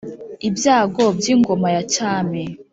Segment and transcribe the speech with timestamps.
[0.47, 2.43] ibyago byingoma ya cyami.